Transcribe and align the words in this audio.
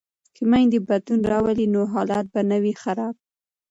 که 0.35 0.41
میندې 0.51 0.79
بدلون 0.89 1.21
راولي 1.31 1.65
نو 1.73 1.81
حالت 1.93 2.25
به 2.33 2.41
نه 2.49 2.57
وي 2.63 2.73
خراب. 2.81 3.15